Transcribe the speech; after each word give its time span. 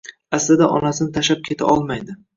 Aslida, 0.37 0.69
onasini 0.79 1.13
tashlab 1.19 1.45
keta 1.51 1.69
olmaydi 1.75 2.17